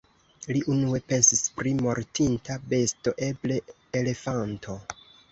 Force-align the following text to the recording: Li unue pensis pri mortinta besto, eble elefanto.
Li 0.55 0.61
unue 0.75 0.99
pensis 1.09 1.41
pri 1.59 1.73
mortinta 1.81 2.55
besto, 2.71 3.13
eble 3.27 3.59
elefanto. 4.01 4.79